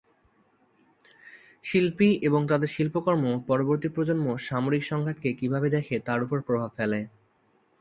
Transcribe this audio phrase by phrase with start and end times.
[1.63, 6.99] শিল্পী এবং তাদের শিল্পকর্ম পরবর্তী প্রজন্ম সামরিক সংঘাতকে কিভাবে দেখে তার উপর প্রভাব ফেলে।